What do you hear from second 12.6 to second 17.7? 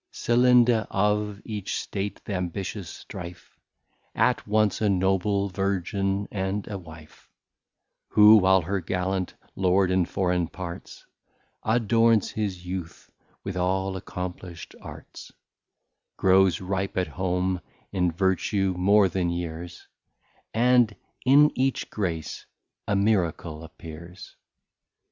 Youth with all accomplisht Arts, Grows ripe at home